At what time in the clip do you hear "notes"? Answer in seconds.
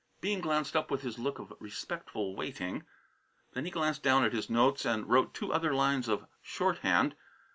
4.49-4.83